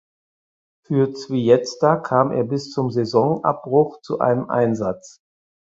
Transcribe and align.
Für 0.83 1.13
Zvijezda 1.13 1.97
kam 1.97 2.31
er 2.31 2.43
bis 2.43 2.71
zum 2.71 2.89
Saisonabbruch 2.89 4.01
zu 4.01 4.17
einem 4.17 4.49
Einsatz. 4.49 5.19